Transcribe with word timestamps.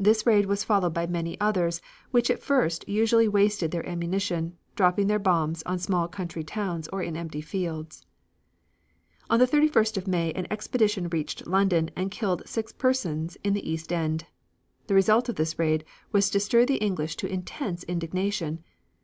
This 0.00 0.26
raid 0.26 0.46
was 0.46 0.64
followed 0.64 0.92
by 0.92 1.06
many 1.06 1.38
others, 1.40 1.80
which 2.10 2.28
at 2.28 2.42
first 2.42 2.84
usually 2.88 3.28
wasted 3.28 3.70
their 3.70 3.88
ammunition, 3.88 4.56
dropping 4.74 5.06
their 5.06 5.20
bombs 5.20 5.62
on 5.62 5.78
small 5.78 6.08
country 6.08 6.42
towns 6.42 6.88
or 6.88 7.04
in 7.04 7.16
empty 7.16 7.40
fields. 7.40 8.04
On 9.30 9.38
the 9.38 9.46
31st 9.46 9.96
of 9.96 10.08
May 10.08 10.32
an 10.32 10.48
expedition 10.50 11.08
reached 11.10 11.46
London 11.46 11.88
and 11.94 12.10
killed 12.10 12.42
six 12.46 12.72
persons 12.72 13.36
in 13.44 13.54
the 13.54 13.70
east 13.70 13.92
end. 13.92 14.24
The 14.88 14.94
result 14.96 15.28
of 15.28 15.36
this 15.36 15.56
raid 15.56 15.84
was 16.10 16.30
to 16.30 16.40
stir 16.40 16.66
the 16.66 16.78
English 16.78 17.14
to 17.18 17.28
intense 17.28 17.84
indignation. 17.84 18.64